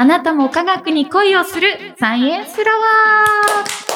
[0.00, 2.84] あなたも科学に恋をするサイエンスラワよ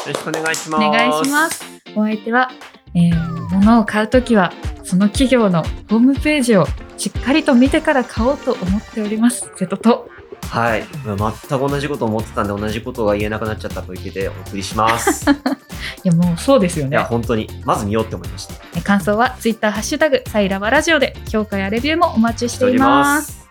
[0.04, 0.84] ろしくお願いしーます。
[0.84, 1.64] お願いします。
[1.94, 2.50] お相手は、
[2.96, 4.53] えー、物を買うときは、
[4.83, 6.67] その企業のホームページを
[6.99, 9.49] しっかりと見てから買おうと思っております。
[9.54, 10.09] 瀬戸と。
[10.49, 10.82] はい。
[11.16, 15.30] まあ全く同じことを思ってたんで、同じことが言えなくなっちゃったと言ってお送りします。
[15.30, 15.34] い
[16.03, 17.05] いや、もうそうですよねや、。
[17.05, 18.55] 本当に、まず見ようって思いました。
[18.77, 23.41] え感想はツイッターハッシュタグサイラバラジオで評価やレビューもお待ちしています。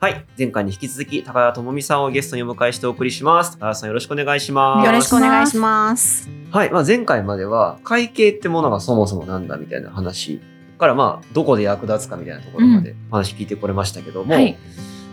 [0.00, 0.02] す。
[0.02, 0.24] はい。
[0.38, 3.52] 前回に引き続き、高谷智美さんをゲストにお迎えしてお送りします。
[3.58, 4.86] 高谷さんよろしくお願いします。
[4.86, 6.30] よろしくお願いします。
[6.50, 6.70] はい。
[6.70, 10.40] まあ、前回までは、会計ってものがそもそもなんだみたいな話
[10.78, 14.56] から、まあ、どこで役立つかみたいなところまでお話聞いてこれましたけども、はい。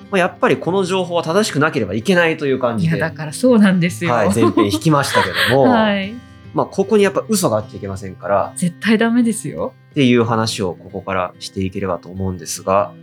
[0.09, 4.13] まあ、やっぱりこの情報は正しくなければいけないという感いや、じで、だからそうなんですよ。
[4.13, 6.13] はい、前編引きましたけども、 はい。
[6.53, 9.73] まあ、ここにやっぱ嘘があっちゃいけませんから、絶対ダメですよ。
[9.91, 12.93] っていう話をここからしていければと思うんですが、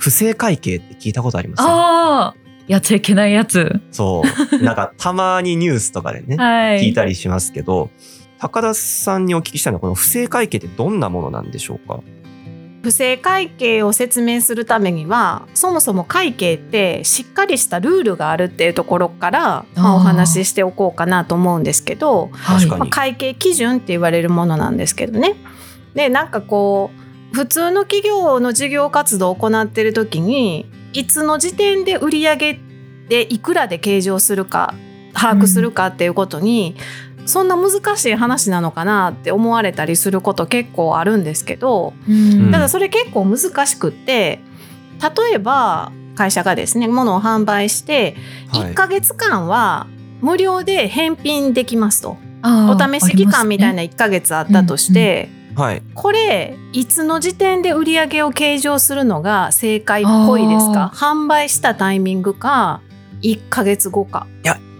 [0.00, 1.62] 不正会計って聞いたことあります？
[1.62, 2.34] ああ
[2.66, 3.80] やっちゃいけないやつ。
[3.90, 4.62] そう。
[4.62, 6.82] なんか、たまにニュースとかでね、 はい。
[6.82, 7.90] 聞いたりしますけど、
[8.38, 12.00] 高田さんにお聞きしたいのは、この不正会計ってどんなものなんでしょうか？
[12.82, 25.34] 不正会計を説明するためにはそもそも会計ってしっかりしたルールがあるっていうところから、まあ、お話ししておこうかなと思うんですけど、はい確かにまあ、会計基準って言われるものなんですけどね。
[25.94, 27.00] でなんかこう
[27.32, 32.58] 普通の企業の事業活動を行っている時にいつの時点で売上
[33.08, 34.74] でいくらで計上するか
[35.14, 36.76] 把握するかっていうことに、
[37.26, 42.50] そんな難しい話なのかなって思われたりすること結構あるんですけどうん。
[42.50, 44.40] ただそれ結構難しくって
[45.00, 48.16] 例えば会社がですね物を販売して
[48.48, 48.72] はい。
[48.72, 49.86] 1ヶ月間は
[50.20, 55.82] 無料で返品できますと、あーお試し期間みたいなあ1ヶ月あったとして、はい。
[55.94, 60.92] これいつの時点で売り上げを計上するのが正解っぽいですか？
[60.94, 62.80] 販売したタイミングか
[63.22, 64.26] 1ヶ月後か。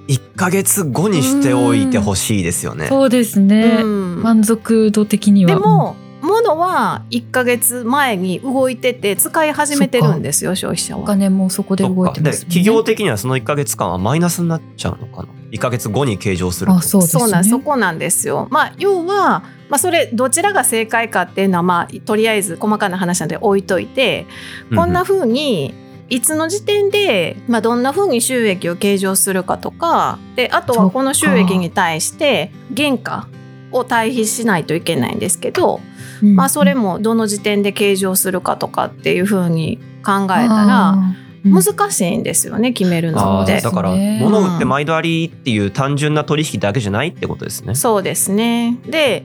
[0.08, 2.88] 1ヶ月後にしておいてほしいですよね。
[2.88, 3.78] そうですね。
[3.80, 5.54] うん満足度的には。
[5.54, 11.06] でも、物は1ヶ月前に動いてて使い始めてるんですよ消費者おは。
[11.06, 12.47] 金もそこで動いてますね。
[12.47, 17.20] 企業的にはその1ヶ月間はマイナスになっちゃうのかな ?1 ヶ月後に計上するとあ、そうですね。
[17.20, 18.48] そうなんそこなんですよ。
[18.50, 24.26] まあ要は、まあ、それどちらが正解かっていうのはまあとりあえず細かな話なんで置いといて、
[24.75, 25.75] こんな風に
[26.10, 33.28] いつの時点で、まあ、どんな風に収益を計上するかとかであとはこの収益に対して原価
[33.70, 35.81] を対比しないといけないんですけど、
[36.20, 40.97] うんまあ、それもどの時点で計上するかとかっていう風に考えたら
[41.44, 43.70] 難しいんですよね決めるのあーってそ。
[43.70, 47.75] だからね物売って毎度ありっていう単純な取引だけじゃないってことですね。
[47.75, 48.78] そうですね。
[48.84, 49.25] で、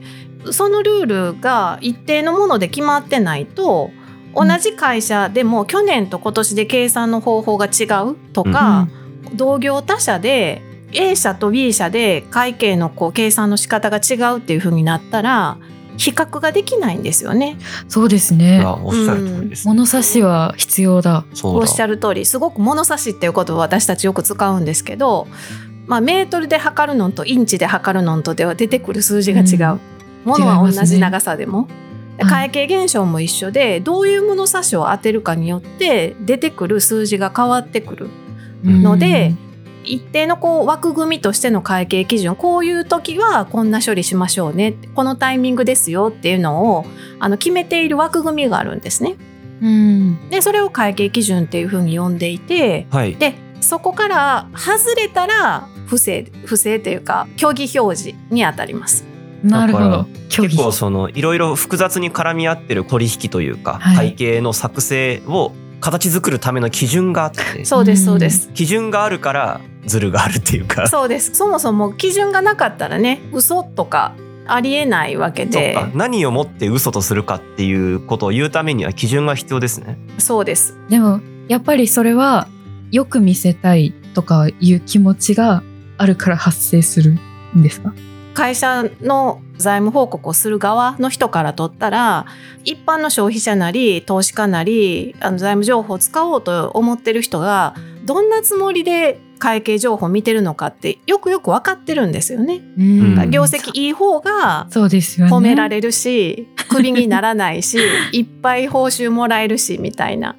[0.50, 3.90] そのルールが一定のもので決まってないと、
[4.34, 8.88] 同じ会社でも去年と今年で計算の方法が違うとか、
[9.34, 15.58] 同業他社で A 社と B 社で会計のこう計算の仕方が違うっていう風になったら、
[15.96, 17.56] 比較ができないんですよね。
[17.88, 18.58] そうですいね。
[18.58, 21.24] やおっしゃる通りです、ね物差しは必要だ。
[21.32, 25.26] そうだおっしゃる通り、すごく物差しっていうことを私たちよく使うんですけど、
[25.86, 29.74] まあ、メートルで測るのとインチで測るのとでは出てくる数字が違う。
[29.74, 29.95] うん
[30.26, 31.68] ものは同じ長さでも。
[32.18, 38.08] 会計現象も一緒でどういう物差しを当てるかによって出てくる数字が変わってくる
[38.64, 39.34] ので
[39.84, 46.86] 一定のこう枠組みとしての会計基準こういう時はこんな処理しましょうねこのタイミングですよっていうのを
[47.18, 49.16] あの決めている枠組みがあるんですね。
[49.62, 53.14] うん、でそれを会計基準っていうふうに呼んでいてはい。
[53.16, 59.15] でそこから外れたら不正不正というか虚偽表示に当たります。
[59.46, 60.06] なるほど。
[60.28, 63.96] 結構そのいろいろ複雑に絡み合ってる取引というか、はい。
[63.96, 67.64] 会計の作成を形作るための基準があって。
[67.64, 68.50] そうですそうです。
[68.54, 70.88] 基準があるからズルがあるっていうか。
[70.88, 71.34] そうです。
[71.34, 74.14] そもそも基準がなかったらね、嘘とか
[74.46, 75.74] ありえないわけで。
[75.74, 79.98] か、何をもって嘘とするかっていうことを言うためには基準が必要ですね。
[80.18, 80.76] そうです。
[80.88, 82.48] でもやっぱりそれは
[82.90, 85.62] よく見せたいとかいう気持ちが
[85.98, 87.18] あるから発生する
[87.56, 87.92] んですか？
[88.36, 92.26] 会社の財務報告をする側の人から取ったら
[92.64, 97.74] 一般の消費者なり投資家なりあの財務情報を使おうと思ってる人が
[98.04, 102.60] どんなつもりで会計情報を見てるのかってよくよく分かってるんですよね。
[102.78, 107.78] うん業績いい方がそうですよね褒められるし、クビにならないし
[108.12, 110.36] いっぱい報酬もらえるしみたいな。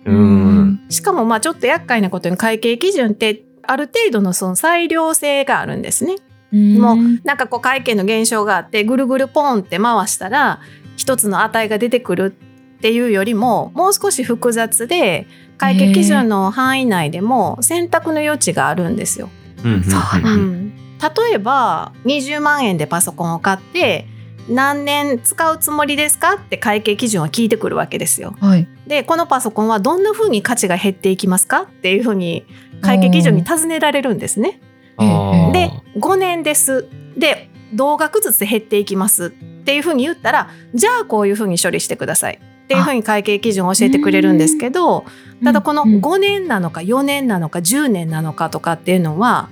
[0.90, 6.16] しかもまあちょっと厄介なことに会計基準ってある程度のその裁量性があるんですね。
[6.52, 10.62] もうなんかこう会計の現象があってぐるぐるポンって回したら
[10.96, 12.36] 一つの値が出てくる
[12.78, 15.28] っていうよりももう少し複雑で
[15.58, 19.30] 会計基準の範囲内でも選択の余地があるんですよ。
[19.64, 24.08] うんうんうんそうなうん、例えば20万円でパソコンを買って
[24.48, 28.36] 何年使うつもりですかって会計基準は聞いてくるわけですよ。
[28.40, 28.68] はい。
[28.86, 32.46] でこのパソコンはどんな風に価値が減っていきますかっていう風に
[32.82, 34.62] 会計基準に尋ねられるんですね。
[34.98, 36.88] で5年です。
[37.16, 42.36] で同額ずつ減っていきますっていう風に言ったらじゃあこういう風に処理してください。
[42.36, 45.06] っていう風に会計基準を教えてくれるんですけど
[45.44, 49.48] ただこのうん5年なのか4年なのか10年なのかとかっていうのは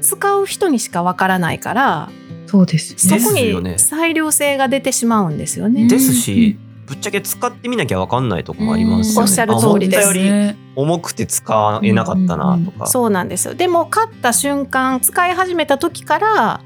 [0.00, 2.10] 使う人にしかわからないから
[2.46, 3.24] そうですそね。
[3.24, 3.72] こですよね。
[3.72, 5.86] に裁量性が出てしまうんですよね。
[5.88, 9.22] ですし、ぶっちゃけ使ってみなきゃ分かんないとこもありますよね。
[9.22, 12.86] おっしゃる通りですあ思ったより重くて使えなかったなとか。
[12.86, 16.60] そうなんですよでも買った瞬間使い始めた時から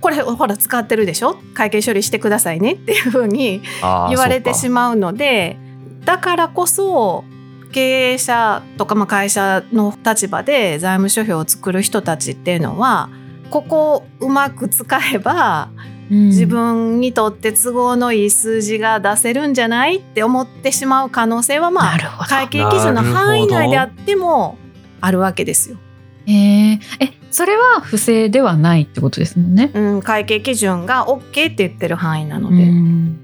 [0.00, 1.36] これほら使ってるでしょ？
[1.54, 5.56] 会計処理してくださいねっていう風にあー言われてしまうので
[6.04, 7.24] だからこそ
[7.72, 13.10] 経営者とかまあ会社の立場で財務諸表を作る人たちっていうのは
[13.50, 15.70] ここをうまく使えば
[16.10, 22.26] 自分にとって都合のいい数字が出せるんじゃないって思ってしまう可能性はまあ。
[22.28, 24.56] 会計基準の範囲内であっても
[25.00, 25.78] あるわけですよ。
[26.26, 29.70] えー、え、それは不正ではないってことですもんね。
[29.74, 32.64] うん、会計基準が OK って言ってる範囲なのうで。
[32.64, 33.18] ん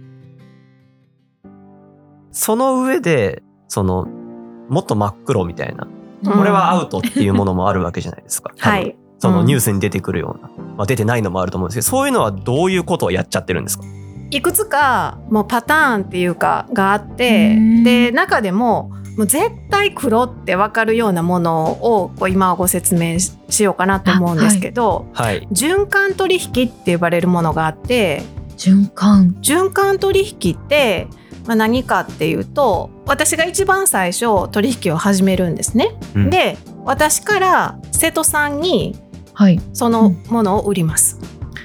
[2.31, 4.07] その上で、その、
[4.69, 5.87] もっと真っ黒みたいな。
[5.87, 8.53] うんこれはアウトっていうものもあるわけじゃないですか。
[8.57, 8.97] はい。
[9.23, 10.51] そのうんニュースに出てくるような。
[10.77, 13.85] まあ、出てないのもあると思うんですけど、そういうのはどういうことをやっちゃってるんですか？
[14.31, 25.47] いくつかもうパターンっていうかがあってうんで中でももう絶対黒って分かるようなものをこう今はご説明ししようかなと思うんですけど、はい。
[25.53, 28.23] 循環取引って呼ばれるものがあって
[28.57, 29.37] 循環。
[29.43, 31.09] 循環取引って、
[31.45, 35.95] まあ、何かっていうと私が一番最初取引を始めるんですね。
[36.15, 38.97] うんで私から瀬戸さんに
[39.35, 39.61] はい。
[39.73, 41.19] そのものを売ります。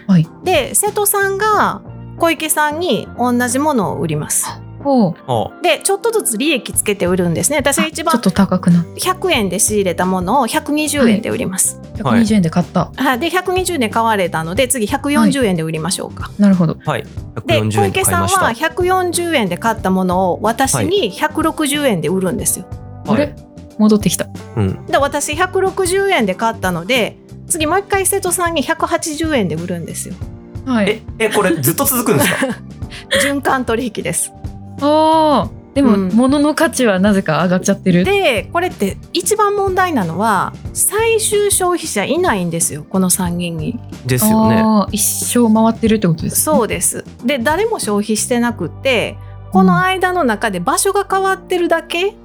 [0.08, 1.82] はいで瀬戸さんが
[2.18, 4.48] 小池さんに同じものを売ります。
[4.86, 7.58] おうおでちょっとずつ利益つけて売るんですね。
[7.58, 9.02] 私が一番ちょっと高くなって。
[9.02, 11.82] 100円で仕入れたものを120円で売ります。
[11.96, 12.92] 120円で買った。
[12.96, 16.32] はい、で120円で買われたので次140円で売りましょうか。
[16.40, 16.78] なるほど。
[16.86, 17.04] はい。
[17.46, 18.68] で140小円で池さんは買いました。
[18.68, 22.66] 140円で買ったものを私に160円で売るんですよ。
[23.08, 23.36] あれ？
[23.78, 24.28] 戻ってきた。
[24.56, 24.86] うん。
[24.86, 30.16] で私160円で買ったので次もう一回瀬戸さんに180円で売るんですよ。
[30.66, 30.90] はい。
[31.20, 32.48] え、え、これずっと続くんですか？
[33.24, 34.32] 循環取引です。
[34.82, 35.50] ああ。
[35.74, 38.04] でも、うん物の価値はなぜか上がっちゃってる？
[38.04, 43.80] でこれって一番問題なのは最終消費者いないんですよこの参議院に。
[44.06, 44.64] ですよね。
[44.92, 46.38] 一生回ってるってことです、ね。
[46.42, 47.06] そうです。
[47.24, 49.18] で誰も消費してなくて
[49.52, 52.16] この間の中で場所が変わってるだけ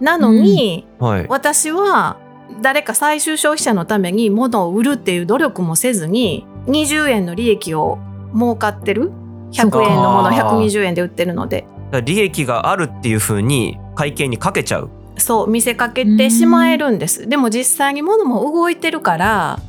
[0.00, 1.26] なのに、はい。
[1.28, 2.16] 私は
[2.62, 7.98] 誰か最終消費者のために物を売るっていう努力もせずに20円の利益を
[8.34, 9.12] 儲かってる
[9.52, 11.66] ？100円のものを120円で売ってるので。
[12.04, 14.90] 利益があるっていうふうに会計にかけちゃう。
[15.18, 17.28] そう見せかけてしまえるんです。
[17.28, 19.60] でも実際に物も動いてるから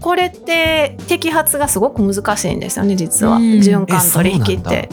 [0.00, 3.36] これって摘発がすごく難しいんですよね実は。
[3.36, 3.42] うん。
[3.54, 4.88] 循環取引って。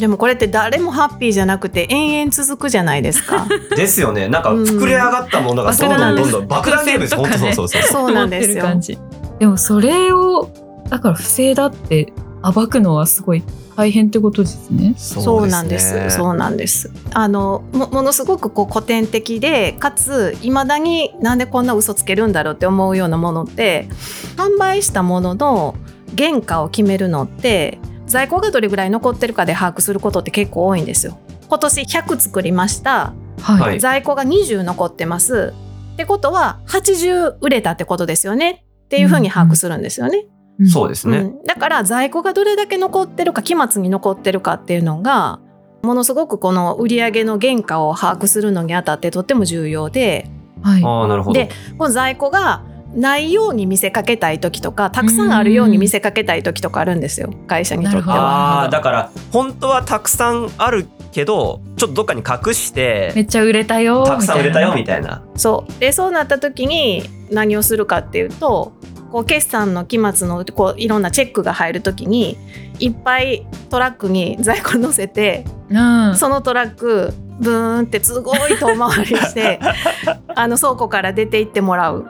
[0.00, 3.46] でもこれって誰もハッピーじゃなくて延々続くじゃないですか。
[3.76, 4.28] ですよね。
[4.28, 7.16] なんか膨れ上がったものがうんどんどんどんどん爆弾ゲームです。
[7.16, 7.82] 本当そうそうそう。
[7.82, 8.98] そうなんですよ持ってる感じ
[9.38, 10.50] でもそれを
[10.88, 13.42] だから不正だって暴くのはすごい
[13.76, 14.94] 大変ってことですね。
[14.98, 16.10] そうなんです。
[16.10, 16.90] そうなんです。
[17.14, 23.88] あのもものすごくこう古典的でかついまだになんでこんな嘘つけるんだろうって思うようなものって
[24.36, 25.76] 販売したものの
[26.18, 27.78] 原価を決めるのって
[28.10, 31.16] 在庫がどれぐらい残ってるかで把握することって結構多いんですよ。
[31.48, 33.14] 今年100作りました。
[33.40, 33.60] はい。
[33.60, 35.54] はい在庫が20残ってます。
[35.92, 40.26] ってことは80売れたってことですよねっていうふうに把握するんですよね。
[40.58, 41.18] うんそうですね。
[41.18, 45.40] うん、だから在庫がどれだけ残ってるか期末に残ってるかっていうのが
[45.82, 50.28] ものすごくこの売上の原価を把握するのにあたってとっても重要で
[50.62, 50.84] はい。
[50.84, 51.34] ああ、なるほど。
[51.34, 51.48] で
[51.78, 52.64] この在庫が
[52.94, 58.16] ないように見せかけたい時とかたくさんあるように見せかけたい時とかあるんですよ会社にとっては。
[58.16, 65.24] ああ、だから本当はたくさんあるけど、ちょっとどっかに隠してめっちゃ売れたよたくさん売れたよみみたいな。
[65.36, 68.72] そうでそうなった時に何をするかっていうと
[69.10, 72.36] こう決算の期末のこういろんなチェックが入る時に
[72.78, 75.44] いっぱいトラックに在庫乗せて。
[75.68, 76.16] うん。
[76.16, 79.60] そのトラックブーンってすごい遠回りして
[80.34, 82.06] あの倉庫から出て行ってもらう。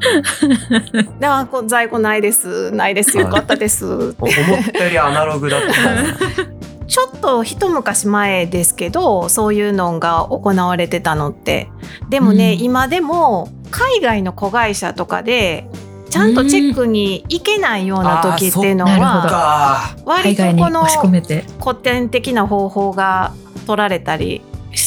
[1.20, 2.70] であこ在庫ないです。
[2.72, 3.16] ないです。
[3.16, 3.86] よかったです。
[3.86, 4.14] お思っ
[4.72, 6.16] たよりアナログだったな。
[6.86, 11.70] ちょっと一昔前ですけどそういうのが行われてたのって。
[12.10, 12.64] でもね、うん。
[12.64, 15.66] 今でも海外の子会社とかで
[16.10, 21.44] ちゃんとチェックに行けないような時っていうのは割とこの押し込めて。
[21.62, 23.32] 古典的な方法が
[23.66, 24.42] 取られたり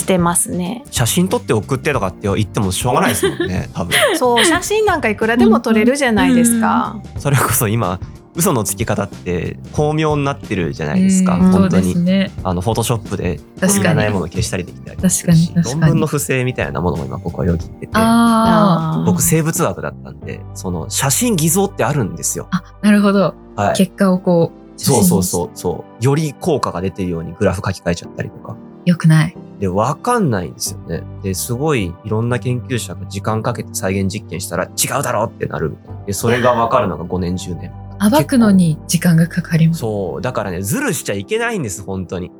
[0.08, 0.84] してますね。
[0.90, 6.96] 写真撮って送ってとかって言ってもしょうがないですもんね 多分そう写真なんかいくらでも撮れるじゃないですか。
[7.18, 8.00] それこそ今
[8.36, 12.32] 嘘のつき方って巧妙になってるじゃないですかうん本当にね。
[12.44, 13.82] あのフォトショップで確かに。
[13.82, 22.58] いらないものを消したりできたりす確かにるし確かに論文の不正みたいなものも今僕はよぎっててああー僕生物学だったんでその写真偽造ってあるんですよあ。
[22.58, 23.34] あ、なるほど。
[23.56, 24.80] はい結果をこう。
[24.80, 29.36] そうそうそうそうより効果が出てるようにグラフ書き換えちゃったりとかよくない。
[29.60, 31.04] でわかんないんですよね。
[31.24, 36.06] ですごいいろんな研究者が時間かけて再現実験したら違うだろうってなるみたいな。
[36.06, 37.72] でそれがわかるのが5年10年。
[38.00, 39.80] 暴くのに時間がかかります。
[39.80, 40.22] そう。
[40.22, 42.32] だからねズルしちゃいけないんです本当に。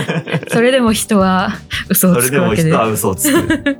[0.48, 1.52] それでも人は
[1.88, 2.70] 嘘をそれでもつくわけで。
[2.70, 2.78] 人。
[2.78, 3.78] は嘘をつく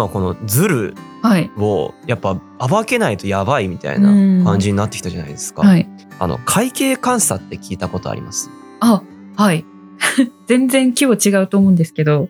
[0.00, 1.50] 今このズルはい。
[1.58, 2.34] をやっぱ
[2.66, 4.08] 暴けないとやばいみたいな
[4.44, 5.62] 感じになってきたじゃないですか。
[5.62, 5.86] はい。
[6.18, 8.50] あの会計監査って聞いたことあります？
[8.80, 9.02] あ、
[9.36, 9.64] はい。
[10.48, 12.28] 全然規模違うと思うんですけど、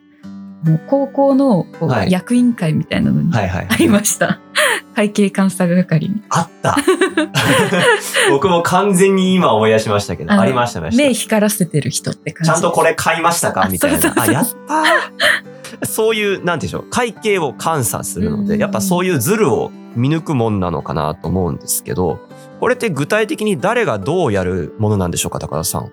[0.65, 1.67] もう高校の
[2.09, 3.33] 役員会みたいなのに。
[3.33, 4.41] ありました。
[4.97, 6.21] 会計監査係に。
[6.31, 6.77] あった
[8.29, 12.51] 僕も完全に今思い出しましたけど、ありました目光らせてる人って感じ。
[12.51, 13.67] ちゃんとこれ買いましたか？
[13.67, 14.01] あみたいな。
[14.01, 15.50] そうそうそうあ、やったー
[15.85, 18.61] そういう、なんていうんでしょう、会計を監査するので、うん。
[18.61, 22.19] やっぱそういうズルを見抜くもんなのかなと思うんですけど、
[22.61, 25.91] これって具体的に誰がどうやるものなんでしょうか、高田さん。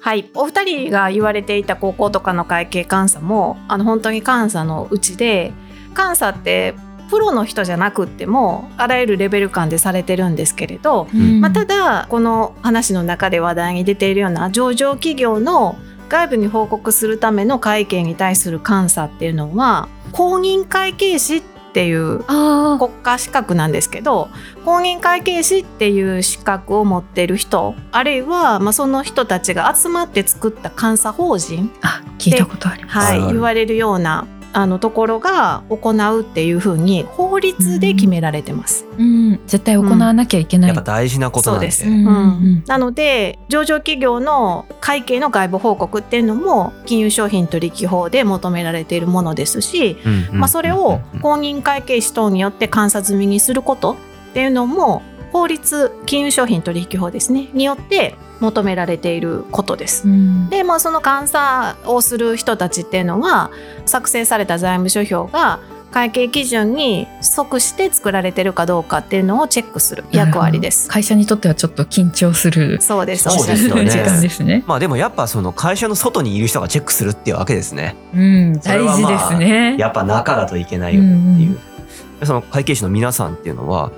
[0.00, 5.54] はい、お二人が言われていた高校とかの会計監査もあの本当に監査のうちで
[5.96, 6.74] 監査って
[7.10, 11.40] プロの人じゃなくってもあらゆるレベル感でされてるんですけれど、うん。
[11.40, 15.76] まあ、ただこの話の中で話題に出ているような上場企業の
[16.14, 21.42] 外部に報告するための会計に対する監査っていうのは公認会計士っ
[21.72, 24.28] ていうあ国家資格なんですけど
[24.64, 32.98] 公認会計士っていう資格を持ってる人あるいはまあその人たちが集まって作った監査法人、あ、聞いたことあります。
[32.98, 38.86] はい言われるようなあのところが行うっていうふうに法律で決められてます。
[38.96, 40.68] うん、絶対行わなきゃいけない。
[40.68, 41.70] やっぱ大事なことなんで。
[41.72, 42.20] そうですうんうんう
[42.60, 53.96] んなので上場企業の会計の外部報告っていうのも金融商品取引法で求められているものですし、うんうんまあ、それを公認会計士等によって監査済みにすること
[54.30, 60.06] っていうのも法律金融商品取引法ですねによって求められていることです。
[60.06, 63.50] うんでまあその監査をする人たちっていうのは
[63.86, 65.60] 作成された財務諸表が
[65.90, 70.88] 会計基準に即して作られてるかどうかっていうのをチェックする役割です。
[70.88, 73.30] 会社にとってはちょっと緊張するそうです。
[73.30, 74.64] そうですよね時間ですね。
[74.66, 77.96] まあでもやっぱその会社の外にいる人がチェックするっていうわけですね。
[78.12, 79.76] うん、大事ですね。
[79.78, 81.50] やっぱ中だといけないよねっていう。
[81.50, 81.74] うん
[82.20, 83.90] でその会計士の皆さんっていうのは、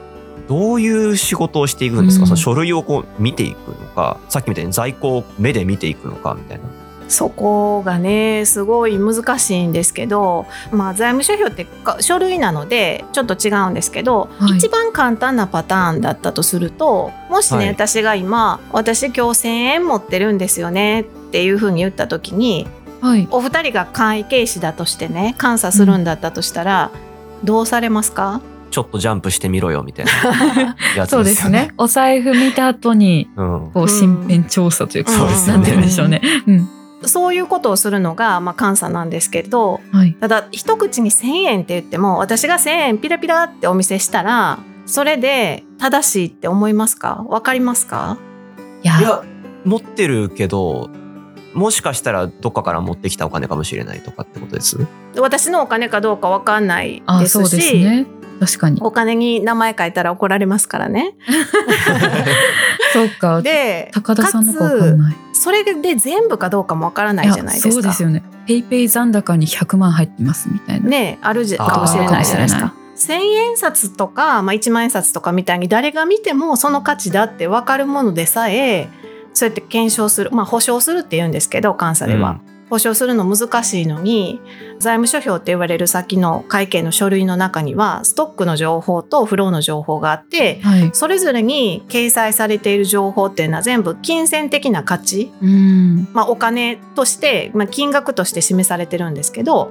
[0.49, 2.27] どういう仕事をしていくんですか、うん。
[2.29, 6.65] その書類をこう見ていくのか、さっきみたいに在庫を目で見ていくのかみたいな。
[7.09, 14.59] そこがねすごい難しいんですけど、まあ、財務諸表ってか書類なのでちょっと違うんですけど、はい。
[14.59, 17.69] 一番簡単なパターンだったとするともしね、はい。
[17.69, 22.67] 私が今「私今日1,000円持ってるんですよね」っていうふうに言った時に
[23.01, 23.29] はい。
[23.31, 26.91] お二人が会計士だとしてね監査するんだったとしたら、
[27.45, 28.41] どうされますか？
[28.77, 31.71] ちょっとジャンプしてみろよみたいな やつそうでよねですすね。。
[31.79, 33.71] お財布見た後に、うん。
[33.73, 36.21] こう、身辺調査というか、そうですよねなんて言うんでしょうね。
[36.47, 36.69] うん。
[37.07, 40.13] そういうことをするのが、まあ、監査なんですけどはい。
[40.15, 47.25] ただ一口に1,000円って言っても私が1,000円ピラピラってお見せしたらそれで正しいって思いますか？
[47.29, 48.19] わかりますか？
[48.83, 49.23] いや、いや、
[49.65, 50.91] 持ってるけど、
[51.55, 54.79] もしかしたらどっかから持ってきたお金かもしれないとかってことです？
[55.19, 58.07] 私のお金かどうかわかんないあ、ですそうですしね。
[58.39, 58.81] 確かに。
[58.83, 61.15] お金に名前書いたら怒られますからね。
[62.93, 63.43] そうか。
[63.43, 65.17] で高田さんのかわかんない。
[65.33, 67.73] それで全部かどうかもわからないじゃないですか。
[67.73, 68.23] そうですよね。
[68.47, 70.89] ペイペイ残高に100万入ってますみたいな。
[70.89, 72.75] ねあるかもしれないじゃないですか。
[72.97, 78.89] 千円札とか、まあ、1万円札とかみたいに誰が見てもその価値だって分かるものでさえ
[79.35, 84.41] そうやって検証するまあ保証するって言うんですけど監査では、保証するの難しいのに
[84.79, 90.91] 財務諸表って言われる先の会計の書類の中にはストックの情報とフローの情報があってはい。
[90.93, 96.09] それぞれに掲載されている情報っていうのは全部金銭的な価値、うん。
[96.13, 99.71] まあ、お金として、まあ、金額として示されてるんですけど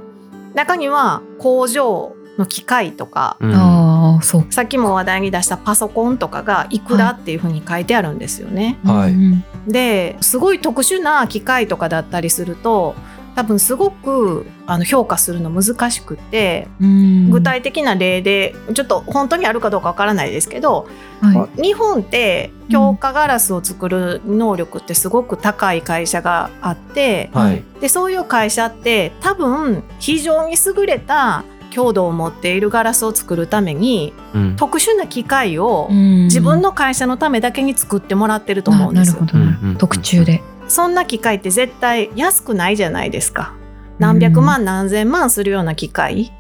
[0.53, 4.45] 中には工場の機械とかうんああ、そう。
[4.51, 8.77] さっきも話題に出したパソコンとかがいくらっていうふうに書いてあるんですよね。
[8.85, 12.95] はいうんですごい特殊な機械とかだったりすると
[13.35, 17.29] 多分すごくあの評価するの難しくってうん。
[17.29, 20.87] 具体的な例でちょっと本当にあるかどうかわからないですけど、
[21.21, 27.63] は日本って強化ガラスを作る能力ってすごく高い会社があってはい。
[27.81, 31.43] でそういう会社って多分非常に優れた
[31.75, 40.41] 強度を持っているガラスを作るためにうん特殊な機械を自分の会社のためだけに作ってもらってると思うんですなるほど特注で。
[40.69, 43.53] そんな機械って絶対安くないじゃないですか。
[43.99, 46.31] 何百万何千万するような機械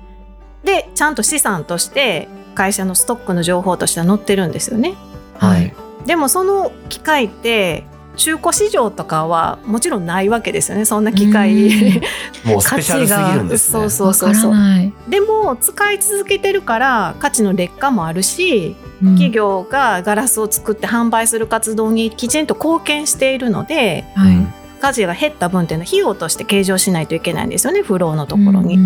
[0.63, 4.95] でちゃんと資産として会社のストックの情報としては載ってるんですよね。
[5.37, 5.75] はい。
[6.05, 7.83] でもその機械って
[8.15, 12.01] 中古市場とかはもちろんないわけですよねそんな機械。
[12.45, 13.81] もうスペシャルすぎるんですね。
[13.81, 14.93] そうそうそうわそうからない。
[15.07, 24.47] でも使い続けてるから価値の劣化もあるしうん企業がガラスを作って販売する活動にきちんと貢献しているのではい。
[24.81, 28.77] 価値が減った分っていうのは費用として計上しないといけないんですよねフローのところに。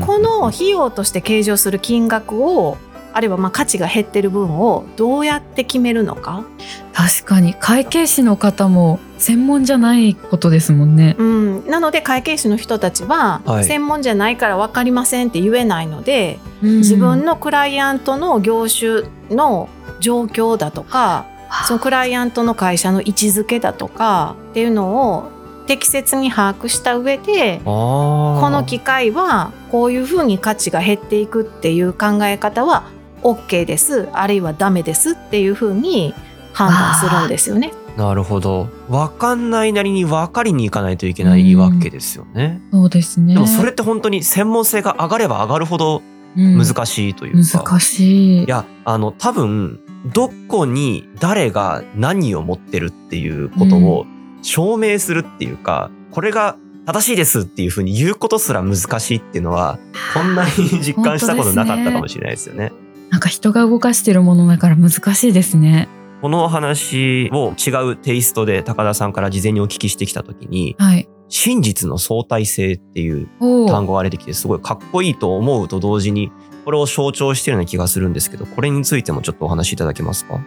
[0.00, 2.76] この費用として計上する金額を
[3.12, 6.44] あるいはまあ価値が減ってる分をどうやって決めるのか、
[6.92, 7.54] 確かに。
[7.54, 11.16] 会計士の方も専門じゃないことですもんね。
[11.18, 13.64] うん、なので会計士の人たちははい。
[13.64, 19.68] 専門じゃないから分かりませんって言えないので、自分のクライアントの業種の
[20.00, 21.26] 状況だとか
[21.66, 25.30] そのクライアントの会社の位置づけだとかっていうのを
[25.66, 32.84] 適切に把握した上でこの機械はこういうふうに価値が減っていくっていう考え方は
[33.22, 36.14] OK ですあるいはダメですっていうふうに
[36.52, 37.72] 判断するんですよね。
[37.96, 38.68] なるほど。
[38.88, 42.60] わかんないなりに分かりに行かないといけないわけですよね。
[42.72, 43.34] そうですね。
[43.34, 46.02] でもそれって本当に専門性が上がれば上がるほど
[46.36, 47.62] うん難しいというか。
[47.62, 48.44] 難しい。
[48.44, 49.80] いや、あの、多分、
[50.12, 54.06] どこに誰が何を持ってるっていうことを
[54.40, 56.56] 証明するっていうか、これが
[56.86, 59.78] 正しいですっていうふうに言うことすら難しいっていうのは、
[60.14, 62.72] こんなに実感したことなかったかもしれないですよね。
[63.12, 65.86] なんか人が動かしてるものだから難しいですね。
[66.22, 71.06] この話を違うテイストで高田さんから事前にお聞きしてきたときに、はい。
[71.28, 73.28] 真実の相対性っていう
[73.68, 76.30] 単語が出てきてすごいかっこいいと思うと同時に
[76.64, 80.40] これを象徴してるような気がするんですけどこれについてもちょっとお話しいただけますか？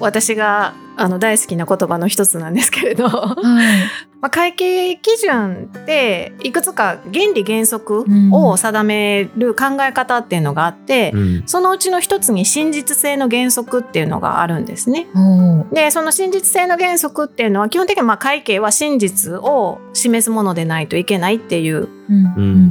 [0.00, 3.76] 私があの大好きな言葉の一つなんですけれど、まはい。
[4.22, 11.42] あ会計基準っていくつか原理原則を定める考え方っていうのがあって、うん。
[11.46, 15.06] そのうちの一つに真実性の原則っていうのがあるんですね。
[15.72, 21.88] でその真実性の原則っていうのは基本的にまあ会計は真実を示すものでないといけないっていう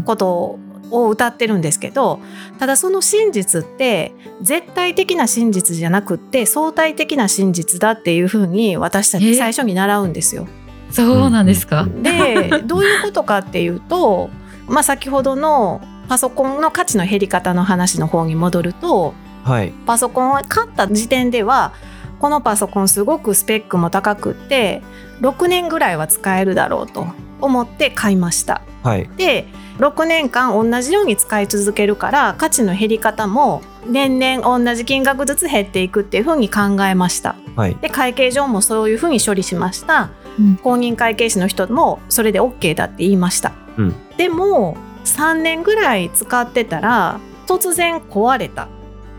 [0.05, 0.59] こと
[0.91, 2.19] を歌ってるんですけど
[2.59, 9.21] ただその真実って絶対的な真実じゃなくって相対的な真実だっていうふうに私たえ？
[9.21, 10.47] ち最初に習うんですよ。
[10.91, 11.85] そうなんですか？
[11.85, 14.29] でどういうことかっていうと、
[14.67, 21.73] まあ、先ほどのパソコンの価値の減り方の話の方に戻るとはいパソコンを買った時点では
[22.19, 24.81] このパソコンすごくスペックも高くって
[25.21, 27.07] 6年ぐらいは使えるだろうと
[27.41, 28.61] 思って買いました。
[28.83, 37.35] はいで6年間同じように使い続けるから価値の減り方も年々同じ金額ずつ減っていくっていうふうに考えました。
[37.55, 37.75] はい。
[37.75, 40.57] で会計上もそういうふうに処理しました、うん。
[40.57, 43.95] 公認会計士の人もそれで OK だって言いました、うん。
[44.17, 48.67] でも3年ぐらい使ってたら突然壊れた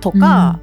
[0.01, 0.59] とか、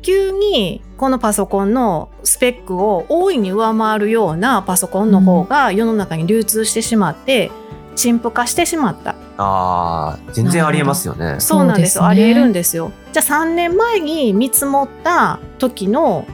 [0.00, 7.50] 急にこのパソコンのスペックを大いに上回るようなパソコンの方が世の中に流通してしまって
[7.96, 11.36] 陳腐化してしまったあー全然ありえますよね。
[11.38, 12.24] そうなんですそうですね。
[12.24, 12.92] ありえるんですよ。
[13.12, 16.26] じゃあ3年前に見積もった時の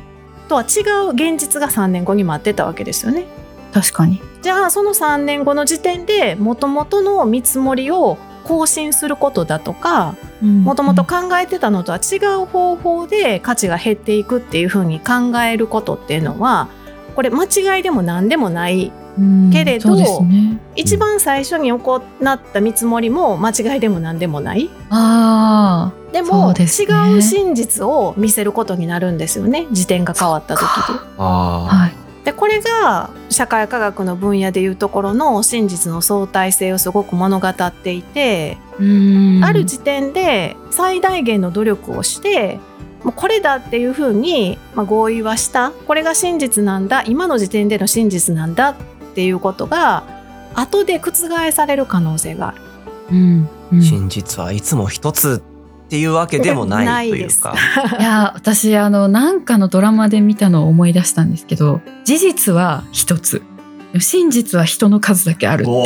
[0.49, 3.25] とは違う現実が3年後に待ってたわけですよね。
[3.73, 4.21] 確かに。
[4.43, 16.69] じゃあその3年後の時点でもともとの見積もりを更新することだとかもともと考えてたのとは違う方法で価値が減っていくっていうふうに考えることっていうのは
[17.15, 19.08] これ間違いでも何でもないうん
[19.53, 20.61] けれどね。
[20.77, 22.03] 一番最初に行っ
[22.53, 24.71] た見積もりも間違いでも何でもない。
[24.91, 26.89] あでそもうですね。
[26.89, 29.67] 違う真実を見せることになるんですよね。
[29.73, 30.67] 時点が変わった時で。
[31.19, 31.69] あ。
[31.71, 31.93] あはい。
[32.25, 39.45] でこれが社会科学の分野でいうところの真実の相対性をすごく物語っていて、うん。
[39.45, 42.61] ある時点で最大限の努力をして
[43.05, 45.71] もうこれだっていうふうに、まあ、合意はした。
[45.71, 47.03] これが真実なんだ。
[47.05, 48.75] 今の時点での真実なんだっ
[49.19, 50.05] ていうことが
[50.55, 52.63] 後で覆される可能性がある。
[53.11, 53.83] うんうん。
[53.83, 55.43] 真実はいつも一つ
[55.87, 57.53] っていうわけでもないというか。
[57.99, 63.43] いや私あのなんかのドラマで見たのを思い出したんですけど事実は一つ。
[63.93, 65.79] でも真実は人の数だけあるっていう。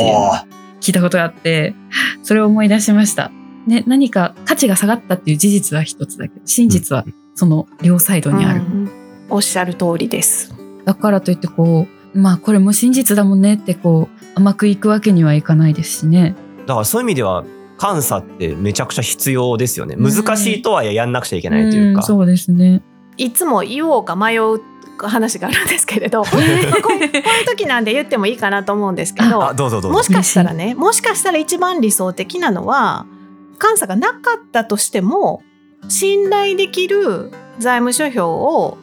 [0.83, 1.75] 聞いたことがあって
[2.23, 3.31] それを思い出しました、
[3.67, 5.37] ね、何か価値が下がったっていう。
[5.39, 8.91] 事実は一つだけど真実はその両サイドにある、うん。
[9.31, 10.53] おっしゃる通りです。
[10.85, 16.35] だからといってこうまあこれも真実だもんねってこう甘くいくわけにはいかないですしね
[16.67, 17.45] だからそういう意味では
[17.81, 19.97] 監査ってめちゃくちゃ必要ですよね。
[19.99, 22.01] うん難しいとはいえやんなくちゃいけないというか。
[22.01, 22.83] んそうですね
[23.17, 24.61] いつも言おうか迷う
[24.99, 26.39] 話があるんですけれど まあこ
[26.79, 27.11] うこういう
[27.47, 29.99] 時なんで言ってもいいかなと思うんですけどあどうぞどうぞ。
[29.99, 33.07] もしかしたらねもしかしたら一番理想的なのは
[33.61, 35.43] 監査がなかったとしても
[35.89, 38.79] 信頼できる財務諸表を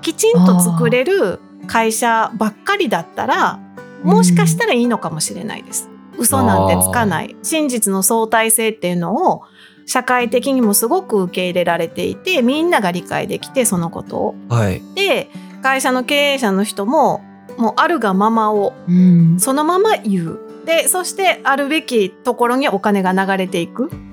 [0.00, 3.60] きちんと作れる会社ばっかりだったら
[4.02, 5.88] もしかしたらいいのかもしれないです。
[6.18, 9.42] 嘘なんてつかない真実の相対性っていうのを
[9.86, 14.34] 社会的にもすごく受け入れられていてみんなが理解できてそのことを。
[14.48, 14.82] はい。
[14.94, 15.30] で
[15.62, 17.22] 会社の経営者の人も
[17.56, 20.40] もうあるがままをうんそのまま言う。
[20.66, 24.07] でそしてあるべきところにお金が流れていくうん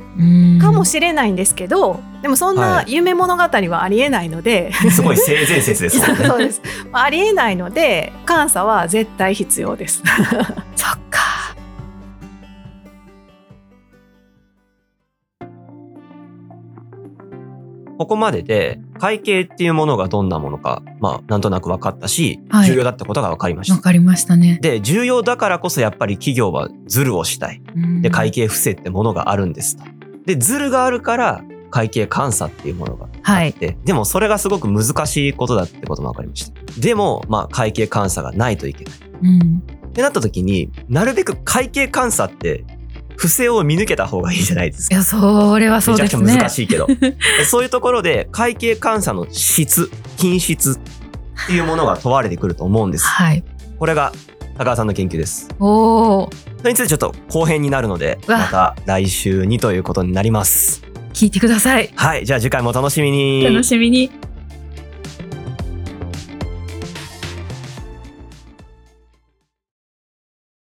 [0.61, 5.99] かもしれないんですけど、でもそんはない夢物語はありえないので、すごい性善説です。
[6.25, 10.01] そうですまあありえないので監査は絶対必要です。
[10.75, 11.55] そっか
[17.97, 23.75] ここまでで会計っていうものがどんなものか、まあなんとなく分かったし、はい重要だってことが分かりました。
[23.75, 27.61] わかりましたねで、重要だからこそやっぱり企業はズルをしたい。
[28.01, 29.94] で、会計不正ってものがあるんですと。
[30.25, 36.61] で、ズルがあるから会計監査っていうものがはいで、でもそれがすごく難しいことだってことも分かりました。
[36.79, 38.93] でも、まあ会計監査がないといけない。
[39.23, 42.65] うんってなった時に、なるべく会計監査って
[43.17, 44.95] 不正を見抜けた方がいいじゃないですか。
[44.95, 46.87] いやそれはそうめちゃくちゃですね難しいけど。
[47.49, 53.05] そういうところで会計監査の質、品質っていうものが問われてくると思うんです。
[53.05, 53.43] はい
[53.79, 54.13] これが
[54.57, 55.49] 高川さんの研究です。
[55.59, 60.81] おおそれについてちょっと後編になるので、また来週にということになります。
[61.13, 63.43] 聞いてくださいはい、じゃあ次回もお楽しみに。
[63.43, 64.11] 楽しみに